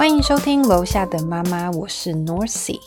[0.00, 2.80] 欢迎收听楼下的妈妈，我是 Norcy。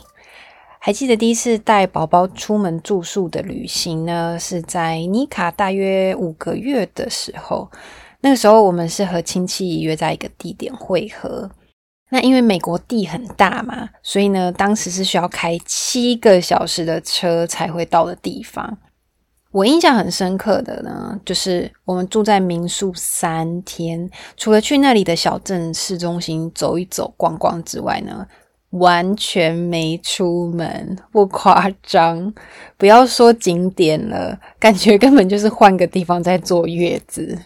[0.79, 4.35] 还记得第一次带宝宝出门住宿的旅行呢？
[4.39, 7.69] 是在尼卡大约五个月的时候。
[8.21, 11.51] 那个时候我们是和亲戚约在一个地点汇合。
[12.09, 18.79] 那因为美国地很大嘛，所以呢，当时是需要开七个小时的车才会到的地方。
[19.53, 28.25] 我印象很深刻的呢，就是我们住在民宿三天，除了去那里的小镇市中心走一走、逛逛之外呢，
[28.71, 32.33] 完全没出门，不夸张。
[32.77, 37.37] 不要说景点了，感觉根本就是换个地方在坐月子。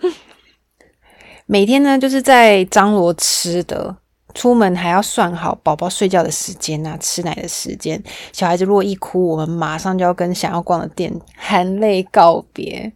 [1.44, 3.94] 每天呢，就是在张罗吃的。
[4.34, 8.02] 出门还要算好宝宝睡觉的时间啊，吃奶的时间。
[8.32, 12.92] 小孩子如果一哭，我们马上就要跟想要逛的店含泪告别。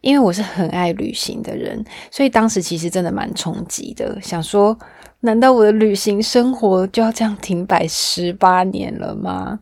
[0.00, 4.16] 因为我是很爱旅行的人，所以当时其实真的蛮冲击的。
[4.22, 4.78] 想说，
[5.20, 9.58] 难道我的旅行生活就要这样停摆十八年了吗？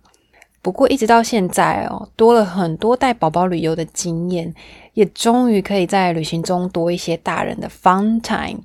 [0.61, 4.55] 不过一直到现在哦，多了很多带宝宝旅游的经验，
[4.93, 8.61] 也终于可以在旅行中多一些大人的 fun time。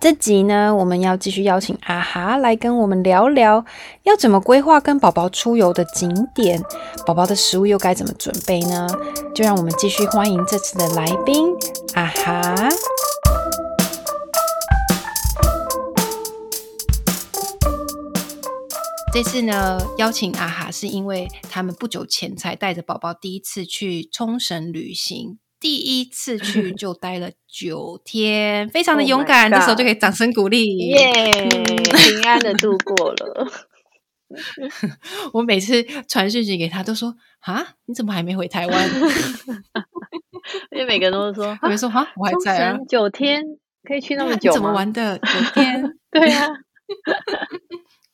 [0.00, 3.64] 这集呢，我们要继续邀请阿哈来跟我们聊聊，
[4.04, 6.62] 要怎么规划跟宝宝出游的景点，
[7.04, 8.88] 宝宝的食物又该怎么准备呢？
[9.34, 11.46] 就让我们继续欢迎这次的来宾
[11.94, 12.68] 阿哈。
[19.12, 25.38] 这次呢，邀请阿哈是因为他们不久前才带着宝宝第一次去冲绳旅行。
[25.60, 29.50] 第一次去 就待了九天，非常的勇敢。
[29.50, 31.48] 这时候就可以掌声鼓励，耶！
[31.48, 33.50] 平安的度过了。
[35.32, 38.88] 我每次传讯息给他，都说：“啊，你怎么还没回台湾？”
[40.70, 43.42] 因为每个人都说：“没说哈，我还在啊。”九天
[43.82, 45.18] 可以去那么久怎么玩的？
[45.18, 45.82] 九天？
[46.10, 46.46] 对呀，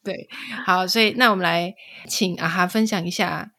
[0.04, 0.28] 对。
[0.64, 1.74] 好，所以那我们来
[2.08, 3.50] 请阿哈分享一下。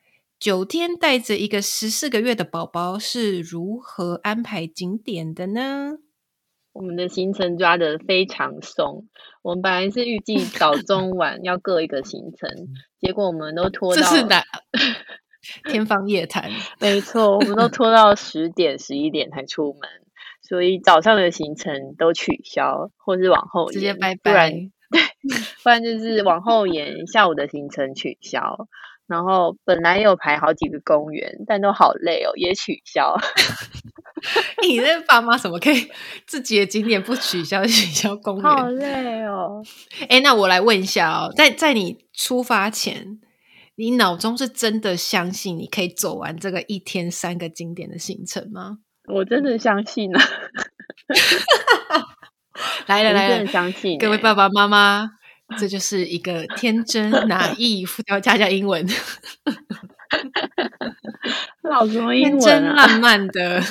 [0.45, 5.93] 九天带着一个十四个月的宝宝是如何安排景点的呢？
[6.71, 9.07] 我们的行程抓得非常松，
[9.41, 12.47] 我们本来是预计早 中晚要各一个行程，
[13.01, 14.43] 结果我们都拖到这是哪
[15.67, 16.51] 天方夜谭？
[16.79, 19.89] 没错，我们都拖到十点十一点才出门，
[20.47, 24.51] 所以早上的行程都取消，或是往后直接拜拜，不然
[24.91, 25.01] 对，
[25.63, 28.67] 不然就是往后延下午的行程取消。
[29.07, 33.15] 然后本来有排好几个公园，但都好累哦，也取消。
[34.63, 35.91] 你那爸妈怎么可以
[36.25, 38.43] 自己的景点不取消，取消公园？
[38.43, 39.61] 好累哦。
[40.09, 43.19] 哎，那我来问一下哦，在在你出发前，
[43.75, 48.79] 你脑中是真的相信你可以走完这个一天三个景点的行程吗？
[49.13, 50.21] 我真的相信啊！
[52.87, 55.11] 来 了来了，相信各位爸爸妈妈。
[55.57, 58.85] 这就是一个天真、拿 意、复调加加英文，
[61.63, 62.39] 老什么 英文？
[62.39, 63.61] 天真烂漫的，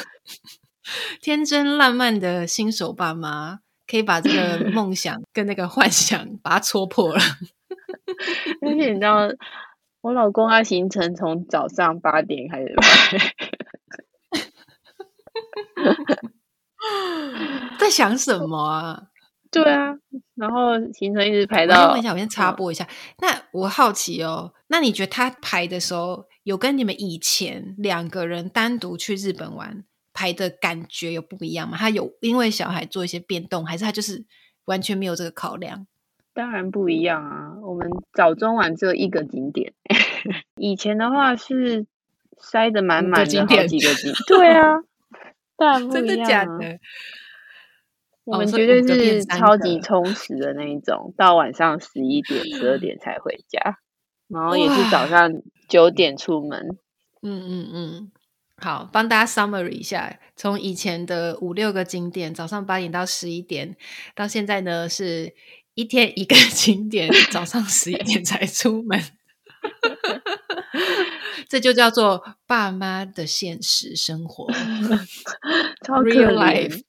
[1.20, 7.20] 天真烂漫的新手爸妈，可以把这个梦想跟那个幻想把它戳破了。
[8.62, 9.28] 而且你知道，
[10.00, 12.74] 我老公他行程从早上八点开始
[17.78, 19.02] 在想什么啊？
[19.62, 19.94] 对啊，
[20.34, 21.92] 然后行程一直排到。
[21.92, 22.86] 问一下，我先插播一下。
[23.20, 31.76] 那我好奇哦，那你觉得他排的时候，有跟你们以前两个人单独去日本玩排的感觉有不一样吗？
[31.78, 34.24] 他有因为小孩做一些变动，还是他就是
[34.66, 35.86] 完全没有这个考量？
[36.32, 37.52] 当然不一样啊！
[37.62, 39.72] 我们早中晚只有一个景点，
[40.58, 41.86] 以前的话是
[42.38, 44.12] 塞的满满的好几个景。
[44.26, 44.82] 对啊，
[45.56, 46.06] 当然不 一样。
[46.06, 46.78] 真的假的？
[48.24, 53.78] 我们绝对是超级充实的那一种，到晚上十一点、十二点才回家，
[54.28, 55.30] 然后也是早上
[55.68, 56.78] 九点出门。
[57.22, 58.12] 嗯嗯嗯，
[58.56, 63.76] 好，帮大家 summary 一下，从以前的五六个景点，早上八点到十一点，
[64.14, 65.34] 到现在呢是
[65.74, 69.00] 一天一个 景点，早上十一点才出门。
[71.48, 74.50] 这就叫做爸妈的现实生活，
[75.84, 76.82] 超 real life。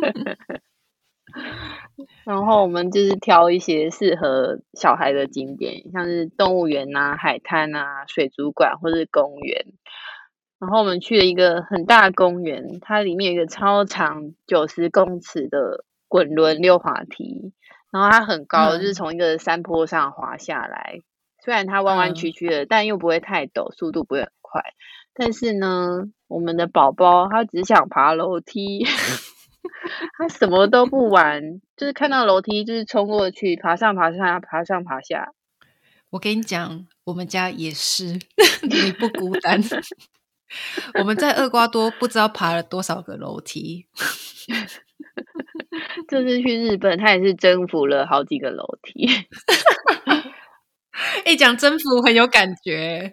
[2.24, 9.66] 然后我们就是挑一些适合小孩的景点，像是动物园啊、海滩啊、水族馆或是公园。
[10.58, 17.52] 然后我们去了一个很大的公园，它里面有一个超长九十公尺的滚轮溜滑梯，
[17.90, 21.00] 然后它很高，就是从一个山坡上滑下来。
[21.42, 24.62] 虽然它弯弯曲曲的，但又不会太陡，速度不会很快。
[25.14, 28.84] 但是呢，我们的宝宝他只想爬楼梯。
[30.18, 35.32] 他什么都不玩，就是看到楼梯就是冲过去，爬上爬下，爬上爬下。
[36.10, 38.18] 我跟你讲，我们家也是，
[38.62, 39.60] 你不孤单。
[40.98, 43.86] 我们在厄瓜多不知道爬了多少个楼梯。
[46.08, 49.08] 这次去日本，他也是征服了好几个楼梯。
[51.24, 53.12] 一讲征服很有感觉。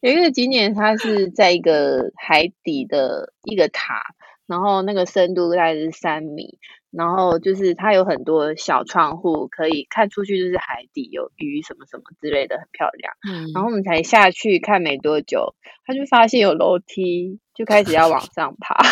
[0.00, 4.14] 有一个景点，它是在一个海底的一个塔，
[4.48, 6.58] 然后那个深度大概是三米，
[6.90, 13.12] 然后就是它有很多小窗户，可以看出去就是海底有鱼什么什么之类的，很漂亮。
[13.28, 15.54] 嗯，然后我们才下去看没多久，
[15.84, 18.74] 他就发现有楼梯，就开始要往上爬。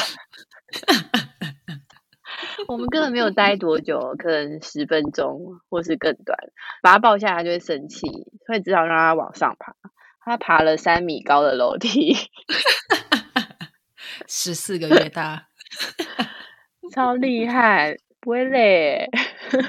[2.68, 6.36] 我们根本没有待多久，可能十分钟或是更短，
[6.82, 8.06] 把他抱下来就会生气，
[8.46, 9.74] 所以只好让他往上爬。
[10.20, 12.14] 他爬了三米高的楼梯，
[14.28, 15.46] 十四个月大，
[16.94, 19.08] 超厉害，不会累。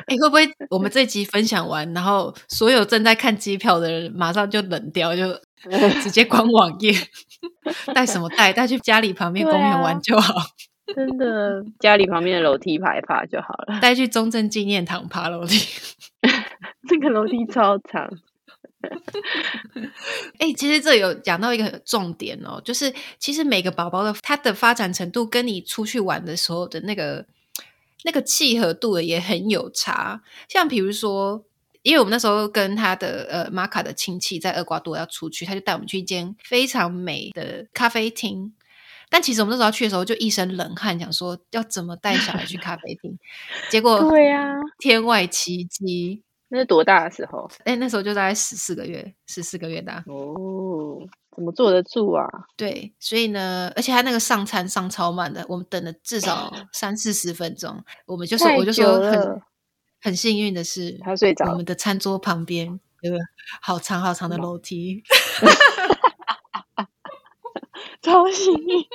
[0.07, 5.33] 哎，会不会 我们这集分享完，然后所有正在看机票的人马上就冷掉，就
[6.01, 6.91] 直接关网页，
[7.94, 8.53] 带什么带？
[8.53, 10.33] 带去家里旁边公园玩就好。
[10.95, 13.79] 真的，家里旁边的楼梯爬一爬就好了。
[13.81, 15.59] 带去中正纪念堂爬楼梯，
[16.88, 18.09] 这个楼梯超长。
[20.39, 27.25] 哎，其实这有讲到一个重点哦，就是其实每个宝宝的他的发展程度，跟你出去玩的时候的那个
[28.04, 30.22] 那个契合度也很有差。
[30.48, 31.44] 像比如说，
[31.81, 38.54] 因为我们那时候跟他的呃马卡的亲戚在厄瓜多要出去，他就带我们去一间非常美的咖啡厅。
[39.10, 43.18] 但其实我们那时候去的时候就一身冷汗，想说要怎么带小孩去咖啡厅。
[43.69, 46.24] 结果对呀，天外奇迹！
[46.49, 47.49] 那是多大的时候？
[47.65, 50.03] 哎，那时候就大概十四个月，十四个月大。
[50.07, 50.99] 哦，
[51.35, 52.25] 怎么坐得住啊？
[52.55, 57.83] 对，所以呢，而且他那个上餐上超慢的，我们等了至少 三四十分钟。
[58.05, 59.41] 我们就是，我就说很
[60.01, 61.51] 很幸运的是，他睡着。
[61.51, 63.17] 我们的餐桌旁边有个
[63.61, 65.03] 好长好长的楼梯。
[68.01, 68.85] 超幸运！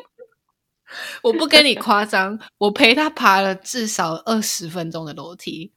[1.22, 5.72] 我不跟你夸张，我陪他爬了至少二十分钟的楼梯，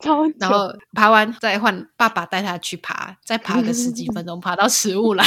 [0.00, 5.24] 超然后爬完再换爸爸带他去爬，再爬个十几分钟，爬到食物来。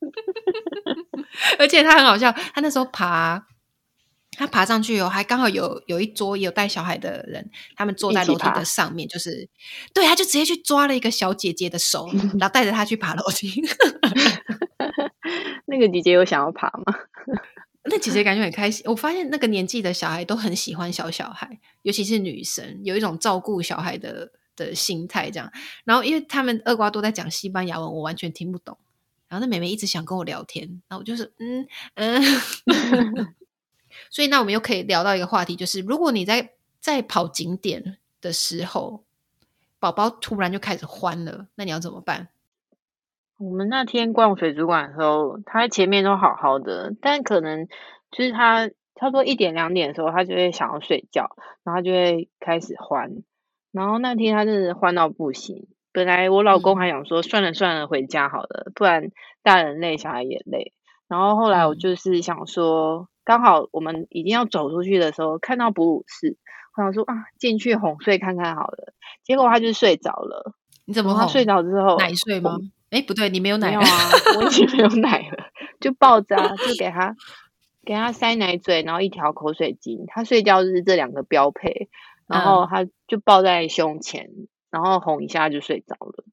[1.58, 3.46] 而且他很好笑，他那时候爬，
[4.32, 9.48] 他爬上去哦，还刚好有有一桌有带小孩的人，他们坐在楼梯的上面，就是
[9.92, 12.08] 对，他就直接去抓了一个小姐姐的手，
[12.38, 13.62] 然后带着她去爬楼梯。
[15.66, 16.94] 那个姐姐有想要爬吗？
[17.88, 18.84] 那姐姐感觉很开心。
[18.86, 25.30] 我发现那个年纪的小孩都很喜欢小小孩，尤其是女生，有一种照顾小孩的的心态。
[25.30, 25.50] 这样，
[25.84, 28.76] 然后因为他们厄瓜多在讲西班牙文，我完全听不懂。
[29.28, 33.34] 然后那妹妹一直想跟我聊天，然后我就是嗯嗯。
[34.10, 39.04] 所以那我们又可以聊到一个话题，就是如果你在在跑景点的时候，
[39.78, 42.28] 宝宝突然就开始欢了，那你要怎么办？
[43.38, 47.66] 我们那天逛水族馆的时候，他前面都好好的，但可能
[48.10, 51.30] 就是他差不多一点两点的时候，他就会想要睡觉，
[51.62, 53.22] 然后就会开始欢。
[53.72, 55.68] 然后那天他真的欢到不行。
[55.92, 59.10] 本来我老公还想说算了算了，回家好了，不然
[59.42, 60.72] 大人累，小孩也累。
[61.08, 66.38] 然后后来我就是想说，刚好我们已经要走出去的时候，看到哺乳室，
[66.76, 68.94] 我想说啊，进去哄睡看看好了。
[69.22, 70.54] 结果他就睡着了。
[70.86, 72.56] 你怎么他睡着之后奶睡吗？
[72.90, 73.80] 哎，不对，你没有奶啊，
[74.38, 75.50] 我已经 没有奶了，
[75.80, 77.14] 就抱着啊，就给他
[77.84, 81.88] 给他塞奶嘴，然后一条口水巾，他睡觉就是这两个标配，
[82.26, 84.30] 然后他就抱在胸前，
[84.70, 86.24] 然后哄一下就睡着了，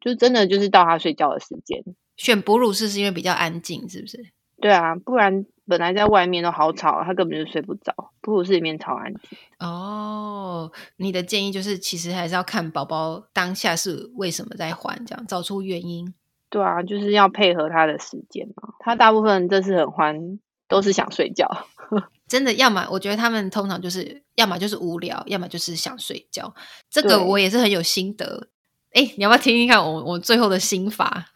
[0.00, 1.84] 就真的就是到他睡觉的时间。
[2.16, 4.24] 选哺乳室是因为比较安静，是不是？
[4.60, 7.94] 对啊，不然本来在外面都好吵，他根本就睡不着。
[8.20, 9.38] 哺乳室里面超安静。
[9.60, 16.12] 哦，你的建议就是，其实还是要看宝宝当下是为什么在还，这样找出原因。
[16.50, 18.74] 对啊，就是要配合他的时间嘛。
[18.80, 21.66] 他大部分这次很欢，都是想睡觉。
[22.26, 26.54] 真的，要么我觉得他们通常就是要么就是无聊，要么就是想睡觉。
[26.90, 28.48] 这个我也是很有心得。
[28.92, 31.26] 哎，你要不要听听看我我最后的心法？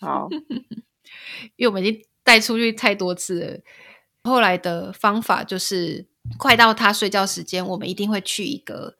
[0.00, 0.28] 好，
[1.56, 3.60] 因为我们已经带出去太多次了。
[4.24, 6.06] 后来的方法就是，
[6.38, 8.96] 快到他睡觉时间，我们一定会去一个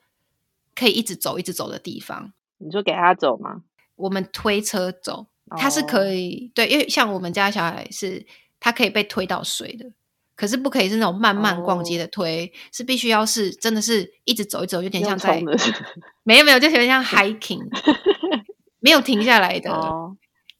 [0.74, 2.32] 可以一直走、一直走的地方。
[2.58, 3.62] 你说给他走吗？
[3.96, 5.26] 我们推车走，
[5.56, 8.26] 他是可以对，因为像我们家小孩是，
[8.60, 9.90] 他可以被推到水的，
[10.36, 15.42] 可是不可以是那种慢慢逛街的推，是必须要是真的是一直走一走，有点像在
[16.24, 17.62] 没有没有，就有点像 hiking，
[18.80, 19.70] 没有停下来的。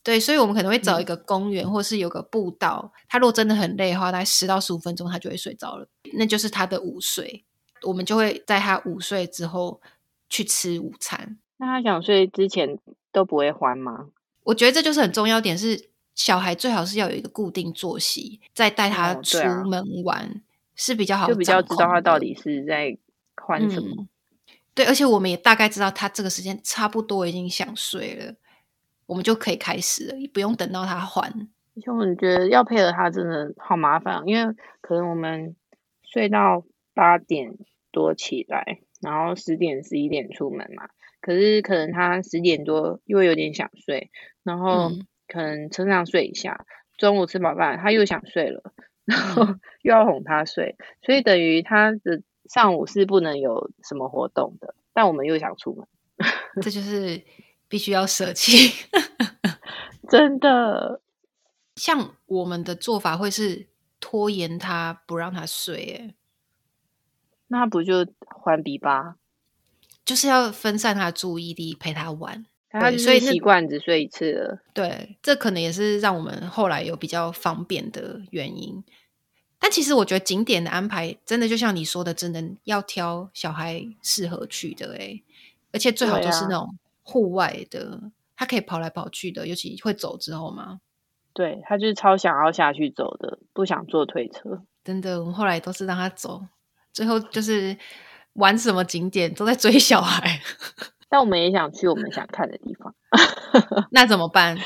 [0.05, 2.93] 对，所以我们可能会找一个公园，或是有个步道。
[3.09, 5.89] 他如果真的很累的话，大概十到十五分钟，他就会睡着了。
[6.13, 7.43] 那就是他的午睡。
[7.83, 9.81] 我们就会在他午睡之后
[10.29, 11.39] 去吃午餐。
[11.57, 12.79] 那他想睡之前
[13.11, 14.09] 都不会欢吗？
[14.43, 20.43] 我觉得这就是很重要点，是小孩最好是要有一个固定作息，再带他出门玩
[20.75, 22.97] 是比较好，就比较知道他到底是在
[23.37, 24.07] 欢什么。
[24.75, 28.35] 对，而且我们也大概知道他这个时间差不多已经想睡了。
[29.07, 31.23] 我们就可以开始了，不用等到他还。
[31.77, 35.57] 而且我觉得要配合他真的好麻烦，因为可能我们
[36.03, 37.59] 睡到八点
[37.91, 40.89] 多起来，然后十点十一点出门嘛。
[41.21, 44.11] 可是可能他十点多又有点想睡，
[44.45, 44.91] 然后
[45.27, 46.65] 可能车上睡一下，
[46.97, 48.63] 中午吃饱饭他又想睡了，
[49.05, 49.43] 然后
[49.83, 54.75] 又要哄他睡，所以等于他的上午是不能有什么活动的。
[54.93, 55.89] 但我们又想出门，
[56.63, 57.21] 这就是。
[57.69, 58.73] 必须要舍弃，
[60.09, 61.01] 真的。
[61.77, 63.67] 像我们的做法会是
[63.99, 65.99] 拖延他，不让他睡。
[65.99, 66.15] 哎，
[67.49, 68.07] 那不就
[68.45, 69.17] 还比吧？
[70.05, 72.47] 就是要分散他的注意力，陪他玩。
[72.71, 74.63] 他所以习惯只睡一次了。
[74.73, 78.85] 对，这可能也是让我们后来有比较方便的原因。
[79.59, 84.97] 但其实我觉得景点的安排，真的就像你说的，真的要挑小孩适合去的。
[84.97, 85.21] 哎，
[85.73, 86.77] 而且最好就是那种。
[87.05, 90.81] 户外的，他可以跑来跑去的，尤其会走之后嘛。
[91.33, 94.65] 对他就是超想要下去走的，不想坐推车。
[94.83, 96.43] 真的，我们后来都是让他走，
[96.93, 97.77] 最后就是
[98.35, 100.41] 玩什么景点都在追小孩。
[101.09, 102.95] 但我们也想去我们想看的地方，
[103.93, 104.59] 那怎么办？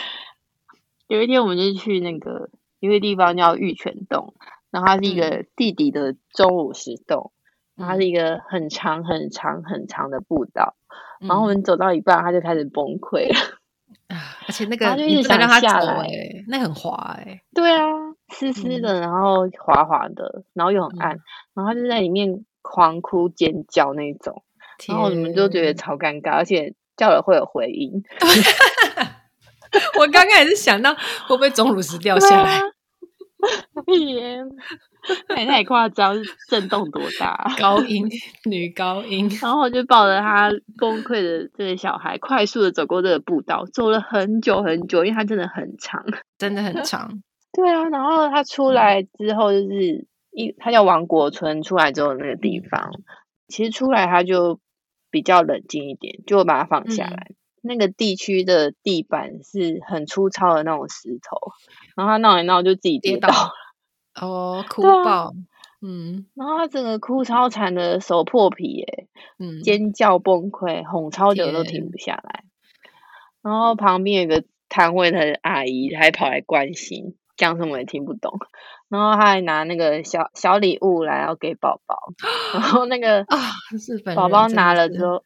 [1.07, 2.49] 有一天我们就去那个
[2.81, 4.35] 一个地方叫玉泉洞，
[4.71, 7.33] 然后它是一个地底的钟乳石洞，
[7.75, 10.75] 然后它是一个很长很长很长的步道。
[11.21, 13.39] 然后我们走到一半，他就开始崩溃了
[14.15, 14.37] 啊！
[14.47, 16.09] 而且那个你不能让他下来，
[16.47, 17.41] 那很滑哎。
[17.55, 17.83] 对啊，
[18.31, 21.19] 湿湿的，然后滑滑的，然后又很暗，
[21.55, 24.43] 然后就在里面狂哭尖叫那种。
[24.87, 28.03] 然后我们都觉得超尴尬，而且叫了会有回音。
[29.99, 30.95] 我刚刚也是想到
[31.27, 32.61] 会不会钟乳石掉下来。
[33.87, 34.49] 天，
[35.29, 36.17] 太太夸张，
[36.49, 37.47] 震动多大？
[37.59, 38.09] 高音
[38.45, 46.05] 女高音， 然后我就抱着他崩溃的这个小孩，快速的走过这个步道，走了很久很久，因为它真的很长，
[46.39, 47.23] 真的很长。
[47.53, 52.91] 对啊，然后他出来之后，就是一，他叫王国村，出来之后那个地方，
[53.49, 54.61] 其实出来他就
[55.11, 57.33] 比较冷静一点，就把它放下来。
[57.61, 61.53] 那个地区的地板是很粗糙的那种石头，
[61.97, 63.51] 然后他闹一闹就自己跌倒了，
[64.21, 65.33] 哦，哭爆，
[65.81, 69.09] 嗯，然后他整个哭超惨的手破皮，耶，
[69.39, 71.99] 嗯，尖叫崩溃，哄超久都停不。
[71.99, 72.45] 下来，
[73.43, 78.39] 然后旁边有个摊位的阿姨还跑来关心，讲什么也听不懂，
[78.89, 81.97] 然后他还拿那个小小礼物来要给宝宝，
[82.55, 83.37] 然后那个啊，
[84.15, 85.23] 宝宝拿了之后。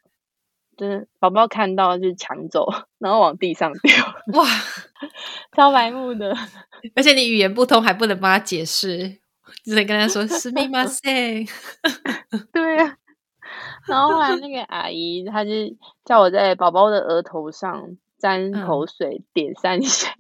[0.74, 2.66] 就是宝宝看到就抢走，
[2.98, 3.92] 然后往地上丢，
[4.40, 4.46] 哇，
[5.54, 6.34] 超白目的！
[6.96, 9.18] 而且你语言不通，还不能帮他解释，
[9.64, 11.44] 只能跟他说“是密码塞”。
[12.52, 12.96] 对啊，
[13.86, 15.50] 然后后来那个阿姨，她就
[16.06, 20.14] 叫我在宝宝的额头上沾口水，点三下。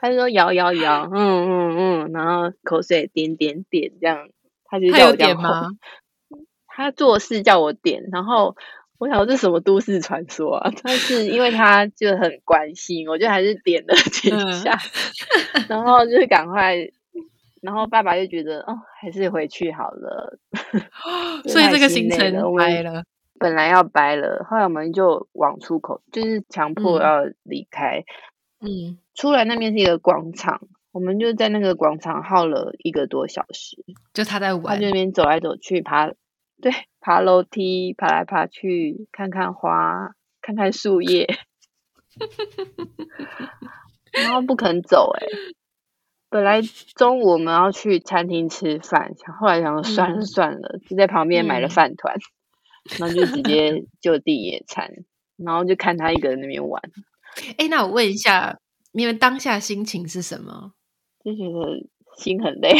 [0.00, 4.28] 他就说摇摇摇，嗯嗯嗯，然后口水点点点，这样
[4.64, 5.70] 他就叫我点吗？
[6.66, 8.56] 他做事叫我点，然后。
[9.04, 10.72] 我想这什么都市传说啊？
[10.82, 14.30] 但是因为他就很关心，我就还是点了几
[14.62, 14.78] 下，
[15.68, 16.74] 然后就是赶快，
[17.60, 20.38] 然后爸爸就觉得哦，还是回去好了。
[21.46, 23.04] 所以这个行程掰了，
[23.38, 28.02] 本来要掰了，后来我们就往出口，就是强迫要离开。
[28.62, 33.84] 嗯，出来那边是一个广场，我们就在那个广场耗了一个多小时。
[34.14, 36.10] 就他在玩，他那边走来走去，爬。
[36.62, 36.72] 对，
[37.04, 41.28] 爬楼梯，爬来爬去，看看花，看看树叶，
[44.10, 45.10] 然后不肯走。
[45.14, 45.26] 哎，
[46.30, 52.16] 本来中午我们要去餐厅吃饭，后来想说算了算了，就在旁边买了饭团，
[52.98, 54.90] 然后就直接 就地野餐，
[55.36, 56.80] 然后就看他一个人那边玩。
[57.58, 58.60] 哎，那我问一下，
[58.92, 60.72] 你们当下心情是什么？
[61.22, 62.72] 就觉得心很累。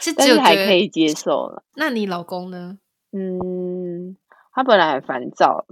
[0.00, 1.62] 是只有还可以接受了。
[1.74, 2.78] 那你老公呢？
[3.12, 4.16] 嗯，
[4.52, 5.66] 他本来很烦躁，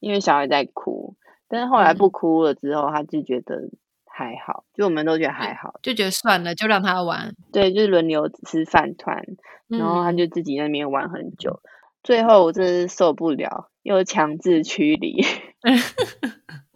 [0.00, 1.16] 因为小孩在哭，
[1.48, 3.70] 但是后来不哭了之后，他就觉得
[4.04, 7.34] 还好，就我们都觉得还好，就觉得算了，就让他玩。
[7.52, 9.24] 对，就是轮流吃饭团，
[9.68, 11.60] 然后他就自己那边玩很久。
[12.02, 15.24] 最后我真的是受不了，又强制驱离。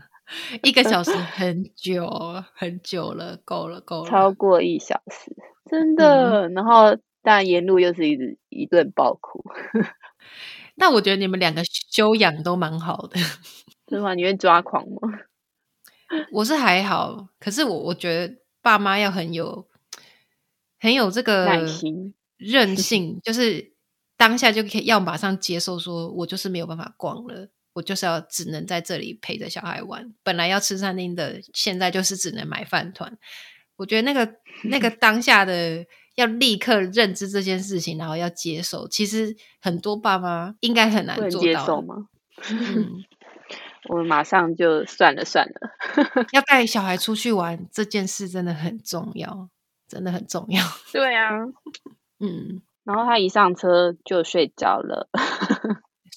[0.62, 2.08] 一个小时很久
[2.54, 5.34] 很久了，够了够了，超过一小时，
[5.70, 6.48] 真的。
[6.50, 9.44] 然后但沿路又是一直一顿爆哭。
[10.76, 13.18] 那我觉得你们两个修养都蛮好的，
[13.88, 14.14] 是吗？
[14.14, 15.18] 你会抓狂吗？
[16.32, 19.66] 我是还好，可是我我觉得爸妈要很有
[20.78, 23.72] 很有这个耐心、韧性，就是
[24.16, 30.14] 当下就可以要马上接受，说我就是没有办法逛了，我就是要只能在这里陪着小孩玩。
[30.22, 33.18] 本来要吃餐厅的，现在就是只能买饭团。
[33.76, 42.08] 我觉得那个 那个当下的要立刻认知这件事情，然后要接受，其实很多爸妈应该很难做到吗？
[42.50, 43.04] 嗯。
[43.88, 45.70] 我们马上就算了算了，
[46.34, 49.48] 要带小孩出去玩这件事真的很重要，
[49.86, 50.60] 真的很重要。
[50.92, 51.30] 对啊，
[52.18, 55.08] 嗯，然后他一上车就睡着了，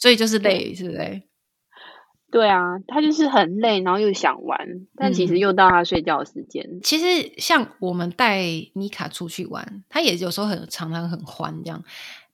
[0.01, 1.21] 所以就是累，是不是？
[2.31, 4.59] 对啊，他就是很累，然后又想玩，
[4.95, 6.79] 但其实又到他睡觉时间。
[6.83, 8.43] 其实像我们带
[8.73, 11.83] 妮卡出去玩，他也有时候很常常很欢这样，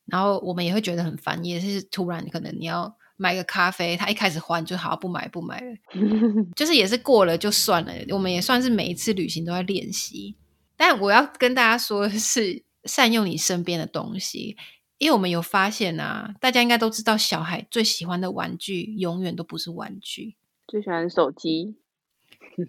[0.05, 2.95] 然后我们也会觉得很烦，也是突然可能你要。
[3.17, 5.73] 买个咖啡，他一开始欢就好不买不买了，
[6.53, 7.93] 就是也是过了就算了。
[8.09, 10.35] 我们也算是每一次旅行都在练习，
[10.75, 14.57] 但我要跟大家说的是，善用你身边的东西，
[14.97, 20.35] 因为我们有发现啊，大家应该都知道，小孩最喜欢的玩具永远都不是玩具，
[20.67, 21.75] 最喜欢手机。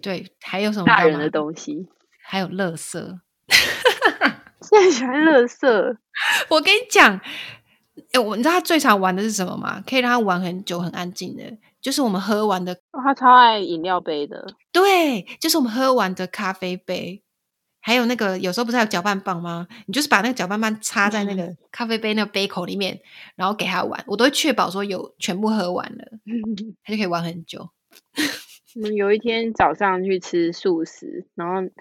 [0.01, 1.87] 对，还有什么大人的东西？
[2.21, 3.21] 还有乐色，
[4.59, 5.97] 最喜欢乐色。
[6.49, 7.19] 我跟你讲。
[8.11, 9.83] 哎，我你知道他最常玩的是什么吗？
[9.87, 11.43] 可以让他玩很久、很安静的，
[11.81, 12.77] 就是我们喝完的。
[12.91, 14.45] 他超爱饮料杯的。
[14.71, 17.23] 对，就是我们喝完的咖啡杯，
[17.87, 19.65] 还有那个有时候不是还有搅拌棒吗？
[19.85, 22.99] 你就是把那个搅拌棒插在那个咖啡杯那个杯口里面，
[23.37, 24.03] 然后给他玩。
[24.07, 26.05] 我都会确保说有全部喝完了，
[26.83, 27.69] 他就可以玩很久。
[28.75, 31.71] 我们有一天早上去吃素食，然后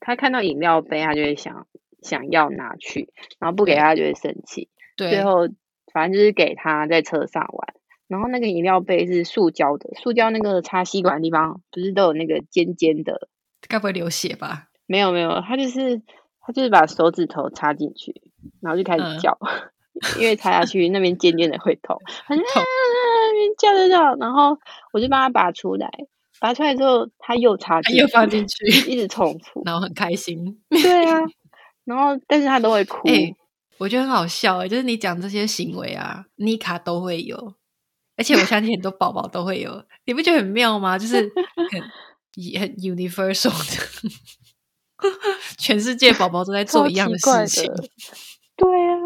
[0.00, 1.68] 他看到饮料杯，他就会想
[2.02, 4.68] 想要拿去，然后不给他就会生气。
[4.96, 5.48] 最后。
[5.92, 7.74] 反正就是给他在车上玩，
[8.08, 13.28] 然后那个饮料杯是塑胶的，塑胶那个插吸管的地方不是都有那个尖尖的，
[13.68, 14.68] 该不会流血吧？
[14.92, 16.02] 没有没有，他就是
[16.42, 18.20] 他就是把手指头插进去，
[18.60, 19.38] 然后就开始叫，
[20.20, 22.62] 因为插下去那边尖尖的会痛， 很痛，
[23.58, 24.58] 叫叫叫，然后
[24.92, 25.90] 我就帮他拔出来，
[26.38, 31.20] 拔出来之后他又插，又放进去，一直重复， 然后很开心，对啊，
[31.86, 33.08] 然后但是他都会哭。
[33.78, 37.54] 我觉得很好笑哎，就是你讲这些行为啊，妮卡都会有，
[38.18, 40.98] 而且我相信很多宝宝都会有，你不觉得很妙吗？
[40.98, 44.10] 就是很很 universal 的，
[45.58, 47.72] 全世界宝宝都在做一样的事情。
[48.56, 48.96] 对啊。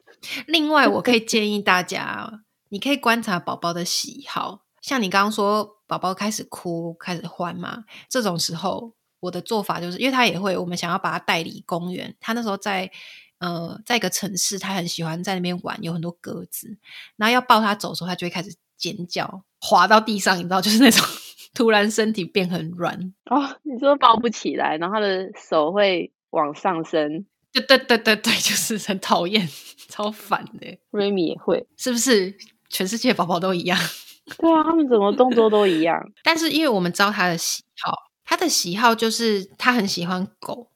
[0.46, 12.90] 另外，我可以建议大家，你可以观察宝宝的喜好，像你刚刚说，宝宝开始哭、开始欢嘛，这种时候，我的做法就是，因为他也会，我们想要把他带离公园，他那时候在。
[13.38, 16.78] 呃，在一个城市，他很喜欢在那边玩，有很多鸽子。
[17.16, 21.04] 然后要抱他走的时候，他就会开始尖叫，滑到地上，你知道， 就是那种
[21.54, 23.12] 突然身体变很软。
[23.30, 27.24] 哦，你说抱不起来，然后他的手会往上升。
[27.52, 29.48] 对对对对对，就是很讨厌，
[29.88, 30.78] 超烦的。
[30.90, 32.36] 瑞米也会，是不是？
[32.68, 33.78] 全世界宝宝都一样。
[34.38, 35.98] 对啊，他们怎么动作都一样。
[36.22, 37.92] 但是因为我们知道他的喜好，
[38.24, 40.68] 他的喜好就是他很喜欢狗。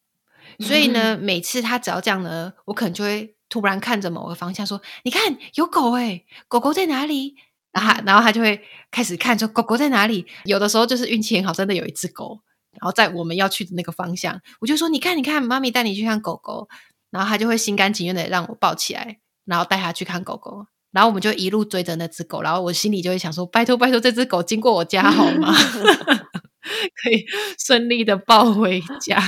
[0.60, 7.34] 所以呢，每次他只要这样呢，我可能就会突然看着某个方向说：“你看，有狗哎，狗狗在哪里？”
[7.72, 12.40] 然后，然后他就会开始看说：“狗狗在哪里？”有的时候就是运气很好，真的有一只狗，
[12.72, 16.68] 然后在我们要去的那个方向，我就说：“你看，你看，妈咪带你去看狗狗。”
[17.10, 20.66] 然后他就会心甘情愿的让我抱起来，然后带他去看狗狗。
[20.92, 25.52] 然后我们就一路追着那只狗，然后我心里就会想说：“拜托，拜托，这只狗经过我家好吗？
[27.02, 27.24] 可以
[27.58, 29.20] 顺利的抱回家。”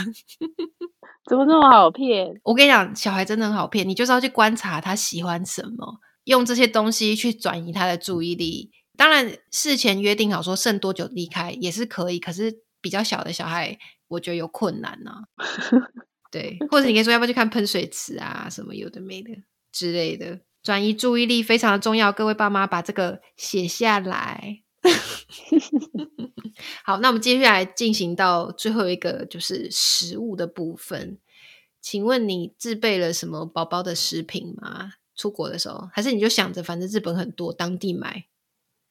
[1.30, 2.34] 怎么这么好骗？
[2.42, 3.88] 我跟你讲，小孩真的很好骗。
[3.88, 8.70] 你就是要去观察他喜欢什么，用这些东西去转移他的注意力。
[8.96, 12.18] 当然，事前约定好说剩多久离开也是可以。
[12.18, 15.12] 可是比较小的小孩，我觉得有困难呢。
[16.30, 19.30] 对，或者你可以说要不要去看喷水池啊，什么有的没的
[19.72, 22.12] 之类的，转移注意力非常的重要。
[22.12, 24.62] 各位爸妈把这个写下来。
[26.84, 31.18] 好，那我们接下来进行到最后一个，就是食物的部分。
[31.80, 34.92] 请问你自备了什么宝宝的食品吗？
[35.16, 38.24] 出国的时候，还是你就想着反正日本很多，当地买？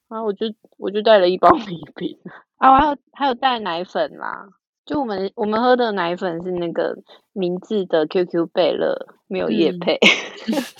[0.07, 2.17] 啊，我就我就带了一包 米饼
[2.57, 4.49] 啊，还有还有带奶粉啦。
[4.83, 6.97] 就我们我们喝的奶粉是那个
[7.33, 9.97] 明治的 QQ 贝乐，没有叶配。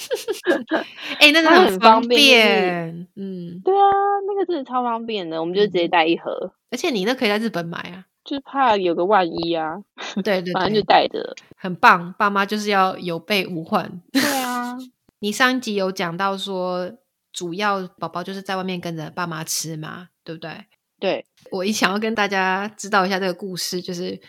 [1.20, 3.08] 哎，那 个很方便。
[3.16, 3.88] 嗯，对啊，
[4.28, 9.82] 那个真的超方便的，我们就直接带一盒，而且你那可以在日本买啊，就是怕有个万一啊，
[10.24, 11.36] 对对反正就对，带着。
[11.56, 14.02] 很棒，爸妈就是要有备无患。
[14.12, 14.76] 对啊，
[15.24, 16.92] 你上一集有讲到说，
[17.32, 20.66] 主要宝宝就是在外面跟着爸妈吃嘛，对不对？
[21.00, 24.20] 对，我也想要跟大家知道一下这个故事，就是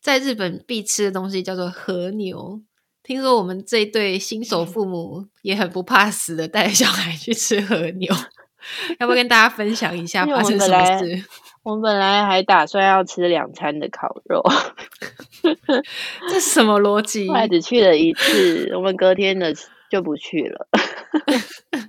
[0.00, 2.62] 在日本必吃的东西叫做和牛。
[3.02, 8.10] 听说我们这一对新手父母也很不怕死的带小孩去吃和牛，
[8.98, 11.24] 要不要跟大家分享一下发生什么们本来事？
[11.62, 14.42] 我们本来还打算要吃两餐的烤肉，
[16.30, 17.34] 这是什么逻辑后？
[17.34, 19.54] 来只去了一次，我们隔天的
[19.90, 20.68] 就不去了。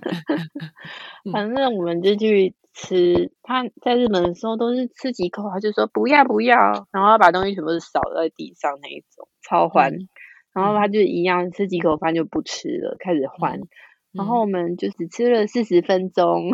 [1.32, 6.56] 反正我们就去吃，他在日本的时候都是吃几口，他就说不要不要，
[6.90, 9.92] 然后要把东西全部都扫在地上那一种，超欢。
[9.92, 10.08] 嗯
[10.54, 13.58] 然后他就一样吃几口饭就不吃了，开始换。
[14.12, 16.50] 然后我们就只吃了四十分钟，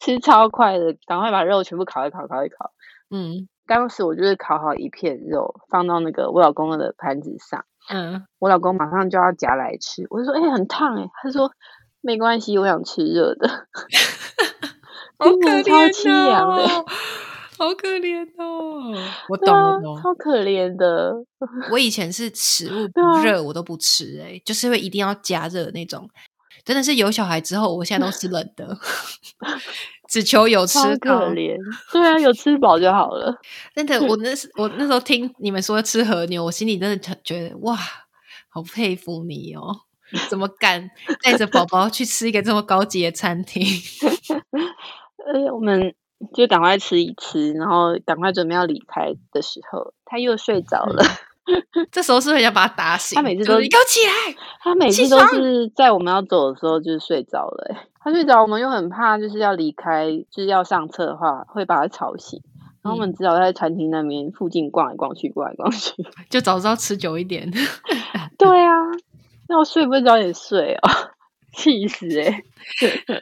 [0.00, 2.72] 吃超快的，赶快把肉全部烤一烤，烤一烤。
[3.08, 11.50] 嗯当时我就是烤好一片肉，放到那个我老公的盘子上，嗯，我老公马上就要夹来吃，我就说：“哎、很烫哎、他说
[12.00, 13.48] ：“没关系，我想吃热的。
[15.18, 16.84] 好可真的超怜凄凉的哦，
[17.58, 18.94] 好可怜哦。
[19.28, 20.02] 我”对懂，啊我，懂。
[20.02, 21.14] 超可怜的。
[21.72, 26.08] 我以前是食物不热我都不吃、欸，就是会一定要加热那种。
[26.64, 28.78] 真的是有小孩之后，我现在都吃冷的，
[30.10, 31.28] 只求有吃可。
[31.30, 31.56] 怜，
[31.92, 33.34] 对啊，有吃饱就好了。
[33.74, 37.78] 真的，我那时我那时候听你们说吃和牛，我心里真的觉得哇，
[38.50, 39.82] 好佩服你哦，
[40.28, 40.90] 怎么敢
[41.22, 43.64] 带着宝宝去吃一个这么高级的餐厅？
[45.32, 45.94] 呃我们
[46.34, 51.04] 就赶快吃一吃，然后赶快准备要离开的时候，他又睡着了。
[51.90, 53.16] 这时候是不是要把他打醒？
[53.16, 54.36] 他每次都是你给我起来！
[54.62, 62.40] 他每次都是在我们要走的时候就是睡着了、欸，他睡着，我们又很怕就是要离开，就是要上车的话会把他吵醒，
[62.82, 65.92] 然后我们只好在餐厅那边附近逛来逛去，逛来逛去。
[66.30, 67.50] 就早知道吃久一点。
[68.38, 68.72] 对啊，
[69.48, 70.88] 那我睡不会早点睡哦，
[71.52, 72.42] 气死哎、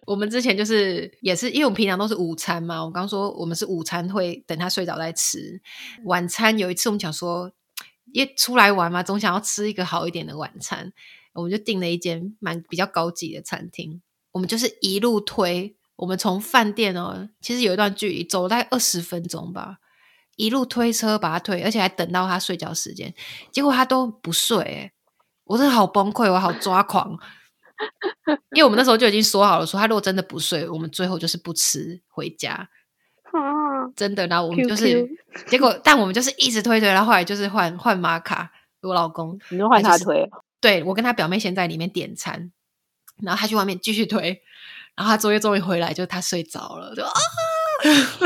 [0.06, 2.84] 我们之前就是也是，因为我们平常都是午餐嘛。
[2.84, 5.60] 我刚说我们是午餐会等他睡着再吃，
[6.04, 7.50] 晚餐有一次我们想说，
[8.12, 10.92] 因为出来玩嘛，总想要吃一个好一点的晚餐，
[11.34, 14.00] 我们就订了一间蛮比较高级的餐厅。
[14.32, 19.78] 我们就是一路推，我们从饭店哦，其实有一段距离，走了大概二十分钟吧，
[20.36, 23.14] 一路推车把他推，而且还等到他睡觉时间，
[23.50, 24.92] 结果他都不睡、
[25.44, 27.18] 我真的好崩溃，我好抓狂。
[28.54, 32.68] 因为我们那时候就已经说好了，说他如果真的不睡，我们最后就是不吃回家，
[33.96, 34.26] 真的。
[34.26, 35.08] 然后我们就是
[35.46, 38.50] 结果，但我们就是一直推推，然后后来就是换换玛卡，
[38.82, 42.50] 我老公你就换他推哦，对我跟他表妹先在里面点餐，
[43.22, 44.40] 然后他去外面继续推，
[44.94, 47.10] 然后他终于终于回来，就他睡着了，就啊，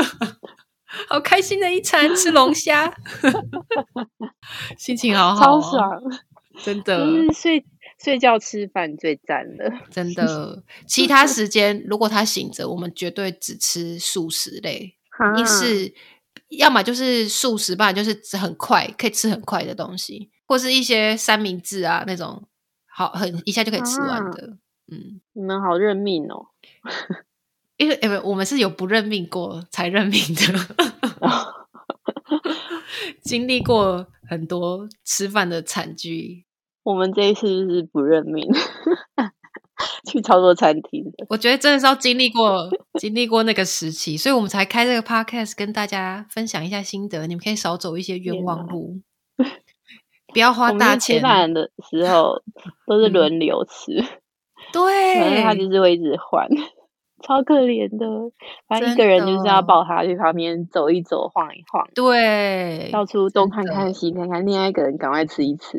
[1.09, 2.93] 好开心的一餐，吃龙虾，
[4.77, 6.01] 心情好好、超哦，爽，
[6.63, 6.99] 真的。
[7.05, 7.65] 就是睡
[8.03, 9.71] 睡觉吃饭最赞了。
[9.89, 14.95] 真的，其他时间如果他醒着，我们绝对只吃素食类，
[15.37, 15.93] 一是
[16.49, 22.47] 要么就是素食，吧就是吃很快可以吃很快的东西，或是一些三明治啊那种，
[22.87, 24.57] 好很一下就可以吃完啊的。
[24.91, 26.47] 嗯，你们好认命哦。
[27.77, 30.43] 因为因为我们是有不认命过才认命的，
[33.23, 36.45] 经历过很多吃饭的惨剧。
[36.83, 38.47] 我们这一次就是不认命，
[40.05, 41.12] 去操作餐厅的。
[41.29, 47.27] 我觉得真的是要经历过经历过那个时期，所以我们才开这个 podcast 跟大家分享一下心得。
[47.27, 48.99] 你们可以少走一些冤枉路，
[50.33, 51.15] 不要花大钱。
[51.15, 52.41] 是吃饭的时候
[52.87, 54.07] 都是轮流吃，嗯、
[54.71, 56.47] 对他对，就是会一直换，
[57.25, 58.05] 超可怜的。
[58.67, 65.77] 反正一个人就是要抱他去旁边走一走、晃一晃，对，到处东看看西看看，另外一个人赶快吃一吃，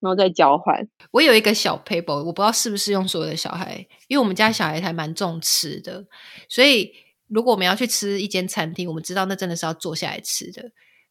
[0.00, 0.88] 然后再交换。
[1.12, 6.04] 我有一个小 paper，我不知道是不是用所有的小孩，因为我们家小孩还蛮重吃的，
[6.48, 6.90] 所以
[7.28, 10.70] 如果我们要去吃一间餐厅，我们知道那真的是要坐下来吃的，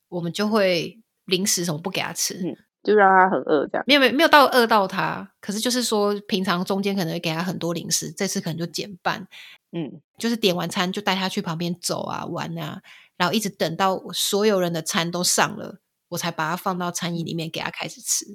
[0.09, 3.83] 我们就会零食什么不给他吃，嗯就让他很饿这样。
[3.87, 9.27] 没有没有没有到饿到他，可是就是说平常中间可能会给他很多零食，这次可能就减半，
[9.77, 12.81] 嗯，就是点完餐就带他去旁边走啊玩啊，
[13.17, 18.25] 然后一直等到所有人的餐都上了，我才把它放到餐椅里面给他开始吃。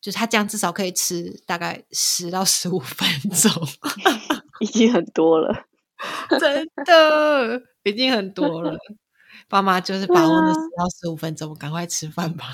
[0.00, 3.52] 就是他这样至少可以吃大概十到十五分钟，
[4.60, 5.66] 已经很多了。
[6.40, 8.76] 真的已经很多了。
[9.48, 12.46] 爸妈就是把握那十到十五分钟，赶快吃饭吧。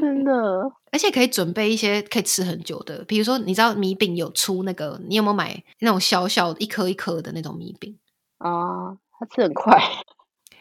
[0.00, 0.32] 真的，
[0.92, 7.98] 而且可以准备一些可以吃很久的，比如说你知道米饼有出那个，你有没有买那种小小一颗一颗的那种米饼？
[8.38, 9.76] 啊，它吃很快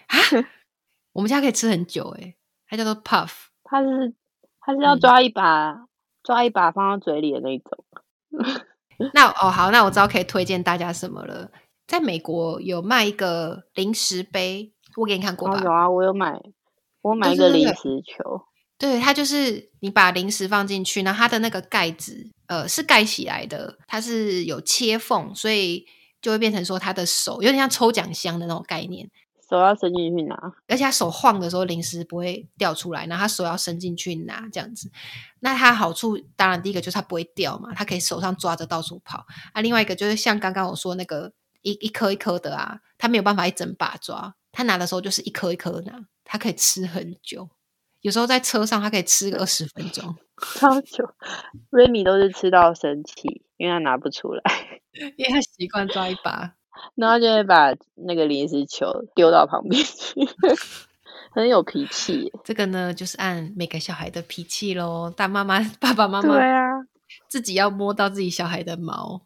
[0.07, 0.15] 啊，
[1.13, 2.35] 我们家可以吃很久诶、
[2.67, 3.31] 它叫做 puff。
[3.63, 4.13] 它是
[4.61, 5.85] 它是要嗯抓一把、
[6.23, 7.83] 抓一把放到嘴里的那种。
[9.13, 11.51] 那哦好，那我知道可以推荐大家什么了。
[11.85, 15.59] 在美国有卖一个零食杯，我给你看过吧？
[15.59, 16.41] 哦，有啊，我有买，
[17.01, 18.41] 我买一个零食球，
[18.77, 25.85] 对，它就是你把零食放进去，然后它的那个盖子，呃，是盖起来的，它是有切缝，所以
[26.21, 29.09] 就会变成说他的手有点像抽奖箱的那种概念，
[29.49, 30.35] 手要伸进去拿。
[30.67, 34.91] 而且他手晃的时候零食不会掉出来，然后他手要伸进去拿这样子。
[35.39, 39.25] 那它好处当然第一个就是它不会掉嘛，它可以手上抓着到处跑。
[39.53, 47.47] 啊，另外一个就是像刚刚我说那个一一颗一颗的啊，它没有办法一整把抓，它拿的时候就是一颗一颗拿，它可以吃很久。
[48.05, 50.15] 有时候在车上，它可以吃个二十分钟，
[50.59, 51.09] 超久，
[51.71, 54.43] 瑞米都是吃到生气，因为他拿不出来，
[55.17, 56.53] 因为他习惯抓一把。
[56.93, 60.13] 然后就会把那个零食球丢到旁边去，
[61.33, 62.31] 很有脾气耶。
[62.43, 65.11] 这个呢，就是按每个小孩的脾气咯。
[65.17, 66.85] 但妈妈、爸爸妈妈对啊，
[67.27, 69.23] 自己要摸到自己小孩的毛。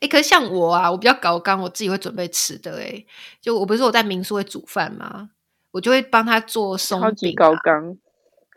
[0.00, 3.04] 哎、可是像我啊，我比较搞刚，我自己会准备吃的、诶
[3.40, 5.30] 就我不是说我在民宿会煮饭吗？
[5.72, 7.96] 我就会帮他做松超级饼、啊，高纲，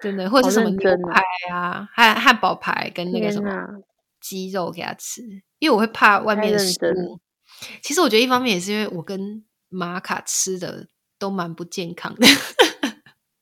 [0.02, 1.22] 真的，或者是什么牛排
[1.54, 3.52] 啊、汉汉堡排跟那个什么
[4.20, 5.22] 鸡肉给他吃，
[5.60, 7.20] 因为我会怕外面的食物。
[7.82, 10.88] 其实我觉得一方面也是因为我跟玛卡吃的
[11.20, 12.28] 都蛮不健康的，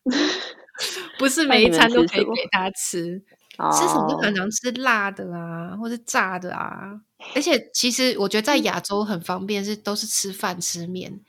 [1.17, 3.23] 不是 每一餐都可以给他吃。
[3.73, 6.99] 吃什么都哦很常吃辣的啊，或是炸的啊。
[7.35, 11.19] 而且其实我觉得在亚洲很方便，是都是吃饭吃面，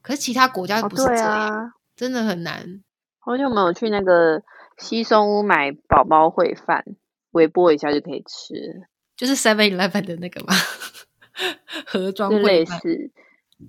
[0.00, 2.82] 可是其他国家哦不是这对样，啊，真的很难。
[3.20, 4.42] 好久没有去那个
[4.76, 6.84] 西松屋买宝宝烩饭，
[7.30, 8.82] 微波一下就可以吃，
[9.16, 10.52] 就是 Seven Eleven 的那个嘛，
[11.86, 12.64] 盒装就类。
[12.64, 13.12] 似。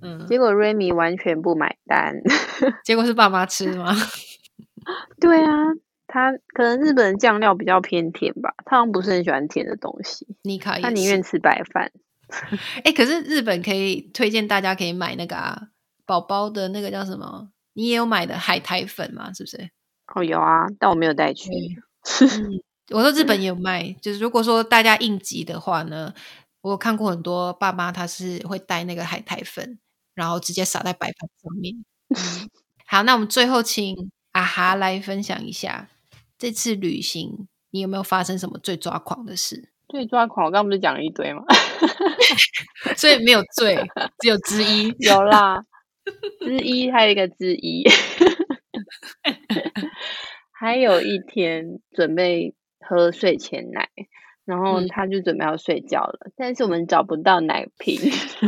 [0.02, 2.16] 嗯，结果瑞米完全不买单。
[2.82, 3.94] 结果是爸妈吃吗？
[5.20, 5.50] 对啊，
[6.08, 11.02] 他可能日本的酱料比较偏甜吧，他好像不是很喜欢甜的东西，妮卡他也是。
[11.02, 11.92] 宁愿吃白饭。
[12.82, 15.68] 哎、可是日本可以推荐大家可以买那个啊，
[16.04, 17.50] 宝宝的那个叫什么？
[17.74, 19.32] 你也有买的海苔粉嘛？
[19.32, 19.70] 是不是？
[20.14, 21.50] 哦，有啊，但我没有带去。
[22.20, 22.60] 嗯，
[22.90, 26.12] 我说日本也有卖，就是如果说大家应急的话呢，
[26.62, 29.78] 我有看过很多爸妈他是会带那个海苔粉，
[30.14, 31.74] 然后直接撒在白饭上面。
[32.10, 32.48] 嗯，
[32.86, 35.88] 好，那我们最后请阿哈来分享一下
[36.38, 39.70] 这次旅行你有没有发生什么最抓狂的事？
[39.88, 41.42] 最抓狂，我刚刚不是讲了一堆吗？
[42.96, 43.76] 所以没有最，
[44.20, 44.94] 只有之一。
[45.00, 45.62] 有啦，
[46.40, 47.84] 之一还有一个之一，
[50.52, 53.88] 还有一天准备喝睡前奶，
[54.44, 54.88] 然后嗯。
[54.88, 57.98] 他就准备要睡觉了，但是我们找不到奶瓶，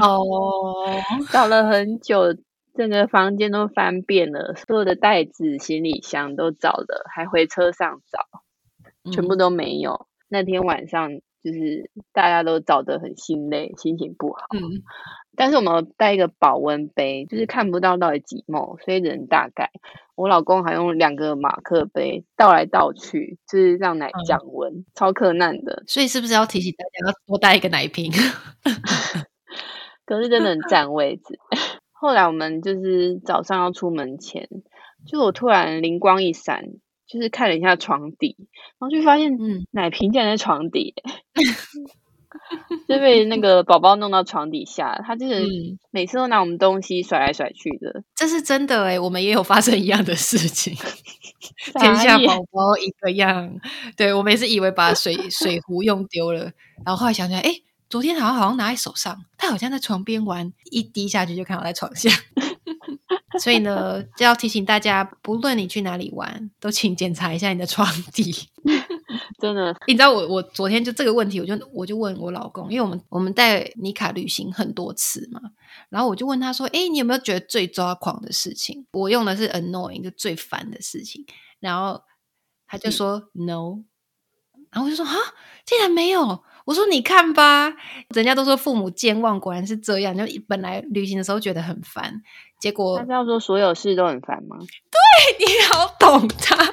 [0.02, 0.74] 哦，
[1.32, 2.34] 找了很久，
[2.74, 9.38] 整个房间都翻遍了，所有的袋子、行李箱都找了，还回车上找，全部嗯。
[9.38, 10.06] 都没有。
[10.28, 11.10] 那天晚上
[11.42, 14.40] 就是大家都找得很心累，心情不好。
[14.52, 14.82] 嗯
[15.36, 19.70] 但是我们有带一个保温杯，就是看不到到底几毛，所以只能大概。
[20.14, 25.84] 我老公还用两个马克杯倒来倒去，就是让奶嗯降温，超克难的。
[25.86, 28.10] 所以是不是要提醒大家要多带一个奶瓶？
[30.06, 31.38] 可是真的很占位置。
[31.92, 34.48] 后来我们就是早上要出门前，
[35.06, 36.64] 就我突然灵光一闪，
[37.06, 38.36] 就是看了一下床底，
[38.78, 41.02] 然后就发现嗯奶瓶竟然在床底耶，
[42.88, 45.00] 就被那个宝宝弄到床底下。
[45.06, 50.76] 他就是嗯，每次都拿我们东西甩来甩去的，这是真的哎，我们也有发生一样的事情。
[51.78, 53.58] 天下宝宝一个样。
[53.96, 56.50] 对我们也是以为把水水壶用丢了，
[56.84, 62.10] 然后后来想起来，哎，昨天好像好像拿在手上，他好像在床边玩，一滴下去就看到在床下。
[63.38, 68.34] 所以呢，就要提醒大家，不论你去哪里玩，都请检查一下你的床底。
[69.38, 75.40] 真的你知道我我昨天就这个问题，我就我就问我老公，因为我们我们带妮卡旅行很多次嘛，
[75.90, 81.24] 然后我就问他说：“哎，你有没有觉得最抓狂的事情？”我用的是 annoying，就最烦的事情。
[81.60, 82.02] 然后
[82.66, 83.84] 他就说、no，
[84.70, 85.14] 然后我就说：“啊，
[85.64, 87.72] 竟然没有！”我说：“你看吧，
[88.08, 90.16] 人家都说父母健忘，果然是这样。
[90.16, 92.22] 就本来旅行的时候觉得很烦，
[92.60, 94.56] 结果他是要说所有事都很烦吗
[95.38, 96.56] 你好懂他，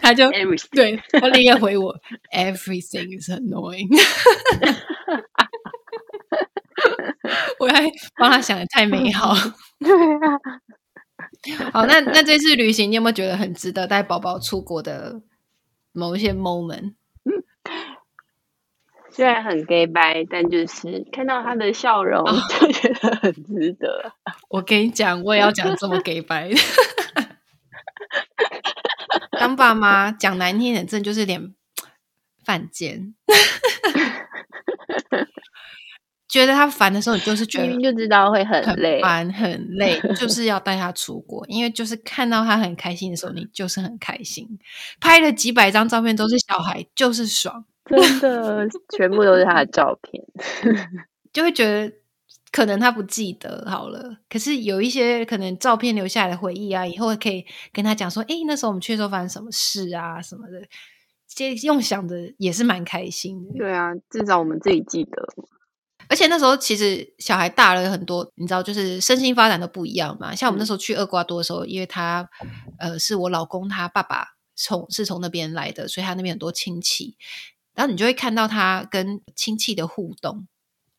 [0.00, 1.94] 他就？Everything 对，他立刻回我
[2.32, 3.88] ，everything is annoying。
[7.58, 7.82] 我还
[8.16, 9.34] 帮他想的太美好。
[11.42, 15.20] 对啊，好，那那这次旅行，你有没有觉得很值得带宝宝出国的
[15.92, 16.94] 某一些 moment？
[19.12, 24.12] 觉虽然很 gay 白，但就是看到他的笑容，就觉得很值得。
[24.48, 26.50] 我跟你讲，我也要讲这么 gay 白。
[29.38, 31.52] 当爸妈讲难听点，真的就是脸
[32.44, 33.14] 犯贱。
[36.32, 44.48] 觉得他烦的时候，你就是觉得就知道会很累，烦很 累，就是要带他出国，因为就是看到他很开心的时候，你就是很开心。
[44.98, 48.66] 拍了几百张照片都是小孩，就是爽，真的，
[48.96, 50.24] 全部都是他的照片，
[51.34, 51.92] 就会觉得
[52.50, 60.66] 可能他不记得好了，可是有一些可能照片留下来的回忆啊，以后可以跟他讲说，哎，那时候我们去的时候发生什么事啊，什么的，
[61.28, 63.58] 这用想的也是蛮开心的。
[63.58, 65.28] 对啊，至少我们自己记得。
[66.12, 70.34] 而且那时候其实小孩大了很多，你知道，就是身心发展都不一样嘛。
[70.34, 72.28] 像我们那时候去厄瓜多的时候，因为他
[72.78, 77.16] 呃是我老公他爸爸从是从那边来的，所以他那边很多亲戚，
[77.74, 80.46] 然后你就会看到他跟亲戚的互动，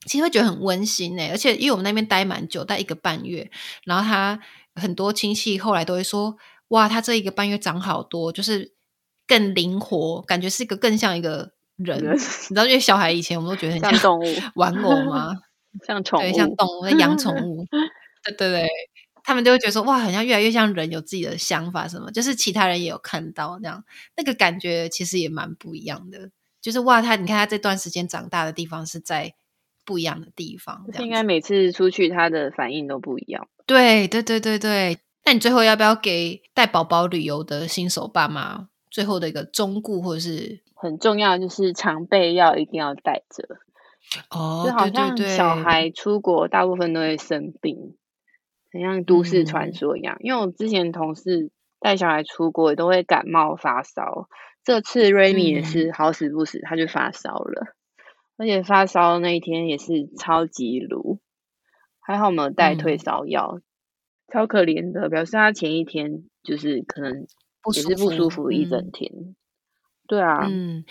[0.07, 1.29] 其实会觉得很温馨诶。
[1.29, 3.51] 而且因为我们那边待蛮久，待一个半月，
[3.85, 4.39] 然后他
[4.73, 6.35] 很多亲戚后来都会说
[6.69, 8.73] ：“哇，他这一个半月长好多，就是
[9.27, 11.51] 更灵活，感觉是一个更像一个。”
[11.83, 14.23] 人， 你知道，因为小孩以前我们都觉得很像动物
[14.55, 15.35] 玩偶吗？
[15.87, 17.65] 像宠物，对，像动物养宠物，
[18.23, 18.67] 对对对，
[19.23, 23.83] 他们就会觉得说，哇，好像越来越像人，有自己的想法什么，就是其他人也有看到这样，
[24.15, 26.29] 那个感觉其实也蛮不一样的。
[26.61, 29.33] 就是哇，他你看他这段时间长大的地方是在
[29.83, 33.47] 不一样的地方，应该每次出去他的反应都不一样。
[33.65, 40.62] 对对对对对，那你最后要不要给带宝宝旅游的新手爸妈最后的一个忠告或者是？
[40.83, 43.47] 很重要就是常备药一定要带着
[44.29, 47.95] 哦，就好像小孩出国大部分都会生病，
[48.69, 50.17] 很像都市传说一样。
[50.19, 54.27] 因为我之前同事带小孩出国也都会感冒发烧，
[54.65, 57.75] 这次瑞米也是好死不死他就发烧了，
[58.35, 61.21] 而且发烧那一天也是超级炉，
[62.01, 63.61] 还好我们带退烧药，
[64.33, 67.25] 超可怜的，表示他前一天就是可能
[67.73, 69.33] 也是不舒服一整天。
[70.13, 70.85] 对啊，嗯，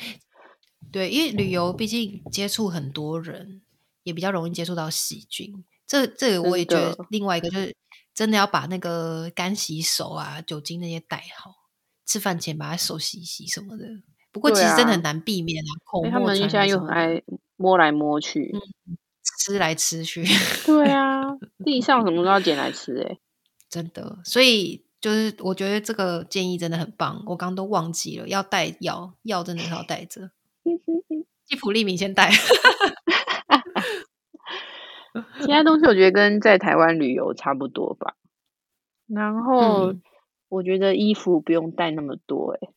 [0.91, 3.63] 对，因为旅游毕竟接触很多人，
[4.03, 5.65] 也比较容易接触到细菌。
[5.87, 7.77] 这这个我也觉得，另外一个就是
[8.13, 11.55] 真的要把那个干洗手啊、酒精那些带好，
[12.05, 13.87] 吃饭前把手洗一洗什么的。
[14.33, 17.23] 不过其实真的很难避免啊，口他们现在又很爱
[17.55, 18.53] 摸来摸去，
[19.39, 20.25] 吃来吃去。
[20.67, 21.23] 对啊，
[21.65, 23.19] 地上什么都要捡来吃，哎，
[23.71, 24.85] 真的，所以。
[25.03, 30.31] 就是我觉得这个建议真的很棒，我刚刚都忘记了要带药，药真的是要带着。
[31.45, 32.31] 吉普利明先带，
[35.41, 38.15] 其他东西我觉得跟在台湾旅游差不多吧。
[39.09, 39.95] 然后
[40.49, 42.69] 我觉得衣服不用带那么多，哎，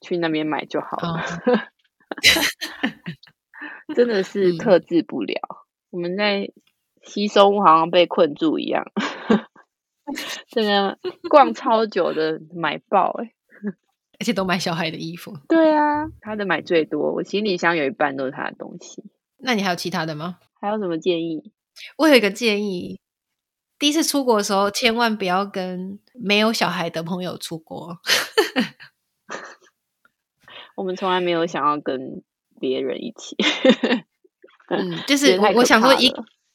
[0.00, 1.24] 去那边买就好了。
[3.94, 5.40] 真的是克制不了，
[5.90, 6.50] 我们在
[7.02, 8.84] 吸收好像被困住一样。
[10.50, 13.32] 真的逛超久的买爆哎，
[14.20, 15.36] 而且都买小孩的衣服。
[15.48, 19.04] 对啊，他的买最多，我行李箱有一半都是他的东西。
[19.38, 20.38] 那你还有其他的吗？
[20.60, 21.52] 还有什么建议？
[21.96, 23.00] 我有一个建议，
[23.78, 27.98] 第一次出国的时候，千万不要跟没有小孩的朋友出国。
[30.76, 32.22] 我们从来没有想要跟
[32.58, 33.36] 别人一起。
[34.68, 36.08] 嗯，就是我我想说，一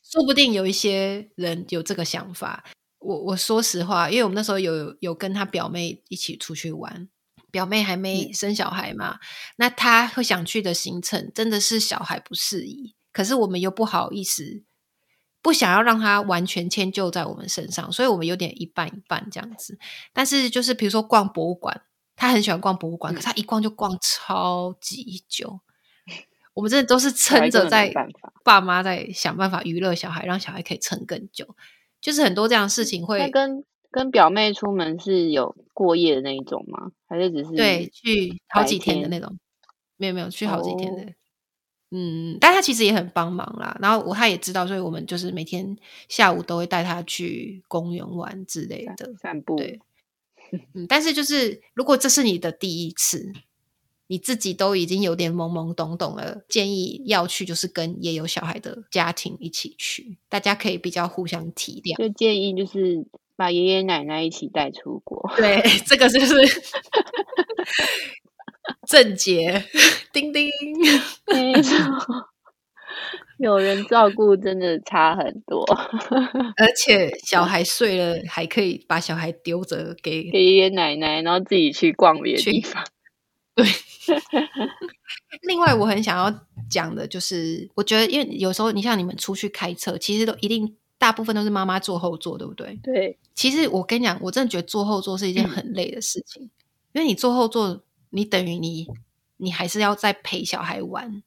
[0.03, 2.63] 说不定有一些人有这个想法。
[3.05, 7.07] 我我说实话，因为我们那时候有有跟他表妹一起出去玩，
[7.51, 9.19] 表妹还没生小孩嘛，
[9.57, 14.63] 那他会想去的行程真的是小孩不适宜，可是我们又不好意思，
[15.41, 19.77] 不想要让他完全迁就在我们身上，所以我们有点一半一半这样子。
[20.11, 21.83] 但是就是比如说逛博物馆，
[22.15, 25.59] 他很喜欢逛博物馆，可他一逛就逛超级久，
[26.55, 27.93] 我们真的都是 撑着在
[28.43, 31.55] 爸妈在想办法娱乐小孩，让小孩可以撑更久。
[32.05, 36.91] 就是很多这样的事情会跟跟表妹出门是有过夜的那一种吗？
[37.07, 39.35] 还是只是对去好几天的那种？
[39.97, 41.13] 没有没有去好几天的，
[41.89, 43.75] 嗯，但他其实也很帮忙啦。
[43.81, 45.75] 然后我他也知道，所以我们就是每天
[46.07, 49.55] 下午都会带他去公园玩之类的散步。
[49.55, 49.79] 对，
[50.75, 53.33] 嗯，但是就是如果这是你的第一次。
[54.07, 61.97] 你自己都已经有点懵懵懂懂了，建议要去就是跟也有小孩的家庭一起去，大家可以比较互相体谅。
[61.97, 65.31] 就建议就是把爷爷奶奶一起带出国。
[65.37, 66.35] 对， 这个就是
[68.87, 69.63] 正解。
[70.13, 70.49] 叮叮，
[71.33, 71.75] 没错，
[73.39, 75.65] 有人照顾真的差很多。
[76.57, 82.85] 而且小孩睡了，还可以把小孩丢着给给爷爷奶奶，然后自己去逛别的地方。
[83.55, 83.65] 对，
[85.43, 92.79] 另外我很想要讲的，就是我觉得，因为有时候你像你们出去开车，其实都一定大部分都是妈妈坐后座，对不对？
[92.83, 93.17] 对。
[93.33, 96.43] 其实我跟你讲，我真的觉得坐后座是一件很累的事情，
[96.93, 97.81] 因为你坐后座，
[98.11, 98.87] 你等于你
[99.37, 101.21] 你还是要再陪小孩玩，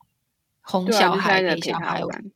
[0.63, 2.31] 哄小孩陪小孩玩，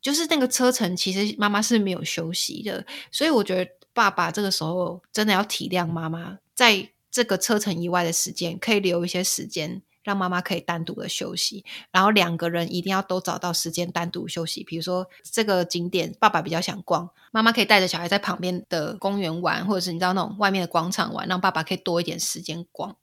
[0.00, 9.82] 就是那个车程，其实妈妈是没有休息的，所以我觉得爸爸这个时候真的要体谅妈妈，在这个车程以外的时间，可以留一些时间。
[10.04, 11.62] 让妈妈可以单独的休息，
[11.92, 14.64] 然后两个人一定要都找到时间单独休息。
[14.64, 22.96] 比如说这个景点，爸爸比较想逛，妈妈可以带着小孩在旁边的公园玩，或者是你知道那种外面的广场玩，让爸爸可以多一点时间逛，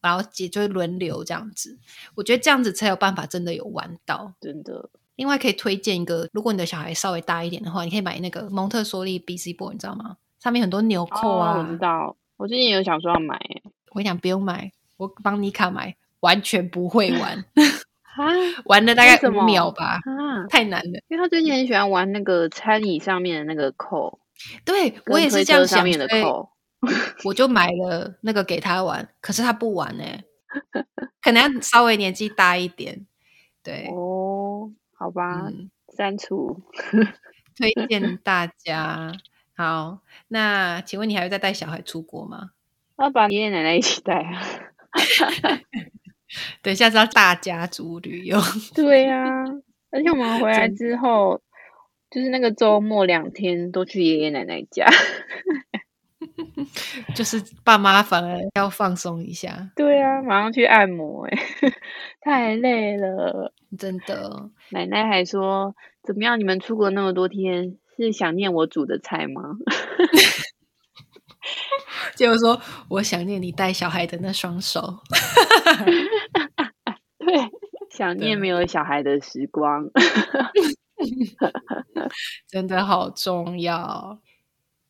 [0.00, 1.80] 然后也就是轮流这样子。
[2.14, 4.88] 我觉得这样子才有办法真的有玩到，真的。
[5.16, 10.18] 另外可以推荐一个，如果你的小孩稍微大一点的话，你可以买那个蒙特梭利 B C Boy，你知道吗？
[10.38, 11.58] 上面很多纽扣啊。
[11.58, 13.38] 我知道，我最近有想说要买。
[13.92, 15.94] 我跟你讲，不用买，我帮妮卡买。
[16.18, 17.44] 完全不会玩
[18.66, 20.00] 玩了大概五秒吧，
[20.50, 21.00] 太难了。
[21.08, 24.18] 因为他最近很喜欢玩那个餐椅上面的那个扣，
[24.64, 26.50] 对我也是这样想的扣，
[27.24, 30.04] 我就买了那个给他玩，可是他不玩呢，
[31.22, 33.06] 可能要稍微年纪大一点。
[33.62, 35.48] 对哦，好吧，
[35.96, 36.60] 删除，
[37.56, 39.12] 推荐大家。
[39.62, 42.50] 好，那请问你还会再带小孩出国吗？
[42.98, 44.42] 要把爷爷奶奶一起带啊。
[46.62, 48.40] 等一下，是要大家族旅游。
[48.74, 49.24] 对呀，
[49.92, 51.40] 而且我们回来之后，
[52.10, 54.84] 就是那个周末两天都去爷爷奶奶家，
[57.14, 59.70] 就是爸妈反而要放松一下。
[59.76, 61.38] 对啊，马上去按摩，哎，
[62.20, 64.50] 太累了，真的。
[64.70, 66.40] 奶奶还说：“怎么样？
[66.40, 69.56] 你们出国那么多天，是想念我煮的菜吗？”
[72.14, 74.98] 结 果说：“我想念你带小孩的那双手。
[77.18, 77.50] ”对，
[77.90, 79.90] 想念没有小孩的时光，
[82.48, 84.20] 真的好重要。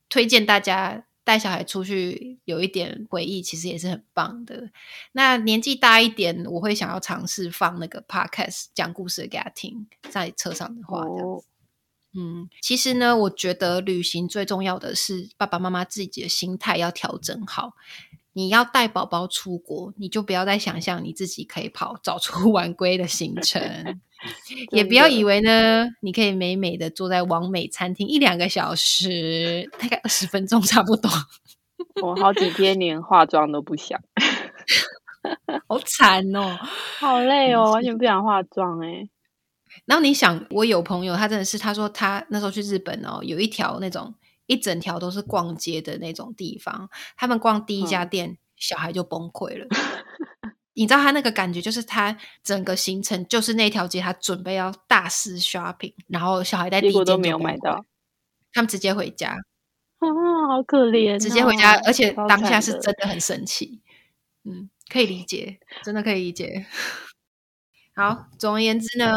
[0.09, 4.71] 推荐大家带小孩出去，有一点回忆，其实也是很棒的。
[5.13, 11.47] 那年纪大一点，我会想要尝试放那个 podcast 讲故事给他听，在车上的话，这样子。
[12.15, 17.73] 嗯，其实呢，我觉得旅行最重要的是爸爸妈妈自己的心态要调整好。
[18.35, 23.61] 你要带宝宝出国，你就不要再想象你自己可以跑早出 晚归的行程
[24.73, 31.11] 也不要以为呢，你可以美美的坐在完美餐厅一两个小时，大概二十分钟差不多。
[32.01, 34.01] 我好几天连化妆都不想，
[35.67, 36.57] 好惨哦，
[36.99, 39.09] 好累哦，完全不想化妆哎。
[39.85, 44.14] 然后你想，我有朋友，他真的是，他说他那时候去日本哦，有一条那种。
[44.47, 49.66] 一整条都是逛街的那种地方，他们逛第一家店，小孩就崩溃了。
[50.75, 57.87] 你知道他那个感觉，就是他整个行程就是那条街，他准备要大肆 shopping，然后小孩在第一间都没有买到，
[58.53, 59.39] 他们直接回家。
[59.99, 60.09] 啊，
[60.49, 61.18] 好可怜！
[61.18, 63.81] 直接回家，而且当下是真的很生气。
[64.45, 66.66] 嗯，可以理解，真的可以理解。
[67.95, 69.12] 好，总而言之呢，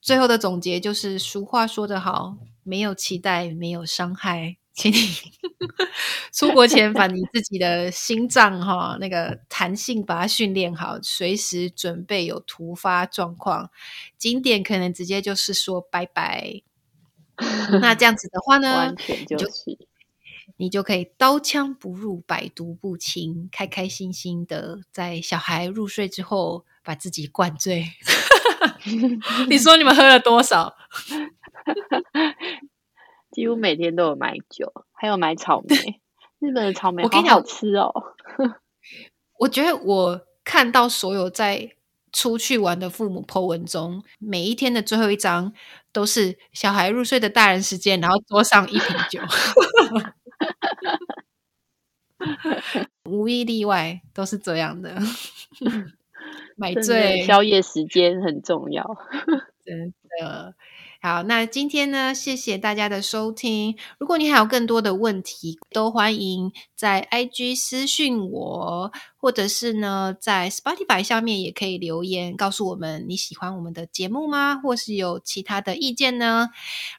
[0.00, 4.56] 最后的总结就是，俗话说得好，没有期待，没有伤害。
[4.72, 4.96] 请你
[6.32, 13.70] 出国前把你自己的心脏哈那个弹性把它训练好，随时准备有突发状况，
[14.16, 16.62] 景点可能直接就是说拜拜。
[17.82, 19.89] 那这样子的话呢，完全就是
[20.60, 27.86] 你就可以刀枪不入，百毒不侵，开开心心的在小孩入睡之后把自己灌醉。
[29.48, 30.76] 你说你们喝了多少？
[33.32, 36.02] 几乎每天都有买酒，还有买草莓。
[36.40, 37.90] 日本的草莓好好吃哦！
[39.38, 41.70] 我觉得我看到所有在
[42.12, 45.54] 出去玩的父母 po 文中，每一天的最后一张
[45.90, 49.20] 都是小孩入睡的大人时间，然后桌上一瓶酒，
[53.04, 54.94] 无一例外都是这样的。
[56.56, 58.84] 买醉宵夜时间很重要，
[59.64, 60.54] 真的。
[61.02, 63.74] 好，那今天呢，谢谢大家的收听。
[63.98, 74.60] 如果你还有更多的问题，都欢迎在 IG 私讯我，或者是呢，在 Spotify 下面也可以留言告诉我们你喜欢我们的节目吗？
[74.62, 76.50] 或是有其他的意见呢？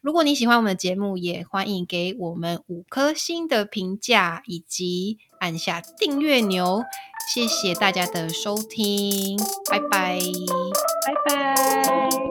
[0.01, 6.81] 如果你喜欢我们的节目，也欢迎给我们五颗星的评价，以及按下订阅钮。
[7.31, 9.37] 谢谢大家的收听，
[9.69, 10.19] 拜拜，
[11.05, 12.30] 拜拜。